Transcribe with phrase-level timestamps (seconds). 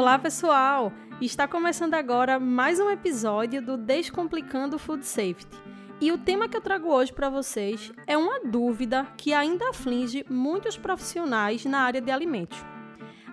[0.00, 0.94] Olá, pessoal!
[1.20, 5.60] Está começando agora mais um episódio do Descomplicando Food Safety.
[6.00, 10.24] E o tema que eu trago hoje para vocês é uma dúvida que ainda aflige
[10.30, 12.64] muitos profissionais na área de alimentos.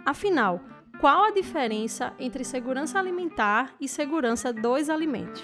[0.05, 0.59] Afinal,
[0.99, 5.41] qual a diferença entre segurança alimentar e segurança dos alimentos?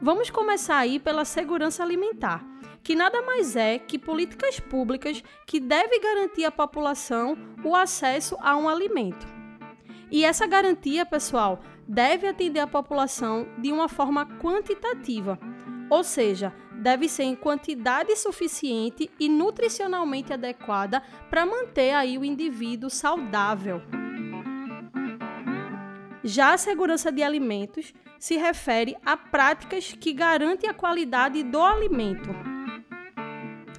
[0.00, 2.44] Vamos começar aí pela segurança alimentar
[2.82, 8.56] que nada mais é que políticas públicas que devem garantir à população o acesso a
[8.56, 9.26] um alimento.
[10.10, 15.38] E essa garantia, pessoal, deve atender a população de uma forma quantitativa,
[15.90, 22.88] ou seja, deve ser em quantidade suficiente e nutricionalmente adequada para manter aí o indivíduo
[22.88, 23.82] saudável.
[26.24, 32.58] Já a segurança de alimentos se refere a práticas que garantem a qualidade do alimento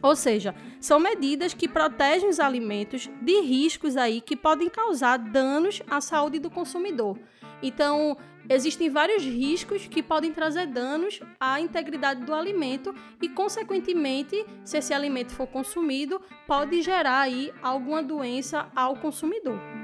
[0.02, 5.82] ou seja, são medidas que protegem os alimentos de riscos aí que podem causar danos
[5.90, 7.20] à saúde do consumidor.
[7.62, 8.16] Então,
[8.48, 14.94] existem vários riscos que podem trazer danos à integridade do alimento e, consequentemente, se esse
[14.94, 19.79] alimento for consumido, pode gerar aí alguma doença ao consumidor.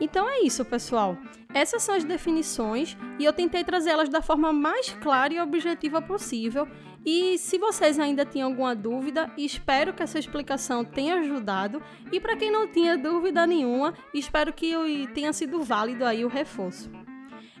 [0.00, 1.16] Então é isso, pessoal.
[1.54, 6.68] Essas são as definições e eu tentei trazê-las da forma mais clara e objetiva possível.
[7.04, 11.80] E se vocês ainda tinham alguma dúvida, espero que essa explicação tenha ajudado.
[12.12, 14.74] E para quem não tinha dúvida nenhuma, espero que
[15.14, 16.90] tenha sido válido aí o reforço.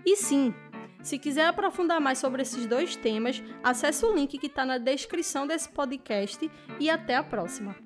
[0.04, 0.52] E sim,
[1.00, 5.46] se quiser aprofundar mais sobre esses dois temas, acesse o link que está na descrição
[5.46, 7.76] desse podcast e até a próxima.